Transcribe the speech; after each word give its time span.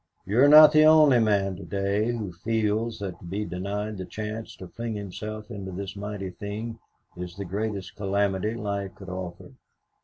You 0.25 0.41
are 0.41 0.47
not 0.47 0.71
the 0.71 0.83
only 0.85 1.19
man 1.19 1.55
to 1.57 1.63
day 1.63 2.11
who 2.11 2.31
feels 2.33 2.97
that 2.97 3.19
to 3.19 3.23
be 3.23 3.45
denied 3.45 3.99
the 3.99 4.05
chance 4.05 4.55
to 4.55 4.67
fling 4.67 4.95
himself 4.95 5.51
into 5.51 5.71
this 5.71 5.95
mighty 5.95 6.31
thing 6.31 6.79
is 7.15 7.35
the 7.35 7.45
greatest 7.45 7.95
calamity 7.97 8.55
life 8.55 8.95
could 8.95 9.09
offer. 9.09 9.51